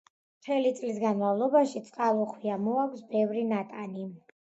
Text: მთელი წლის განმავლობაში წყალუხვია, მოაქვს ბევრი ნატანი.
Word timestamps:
მთელი 0.37 0.71
წლის 0.79 0.97
განმავლობაში 1.03 1.83
წყალუხვია, 1.91 2.59
მოაქვს 2.67 3.09
ბევრი 3.17 3.49
ნატანი. 3.55 4.13